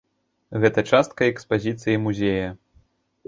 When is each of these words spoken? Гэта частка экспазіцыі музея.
Гэта 0.63 0.83
частка 0.91 1.27
экспазіцыі 1.33 1.99
музея. 2.05 2.47